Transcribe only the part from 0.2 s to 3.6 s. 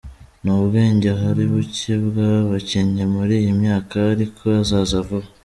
Ni ubwenge ahari bucye bw’abakinnyi muri iyi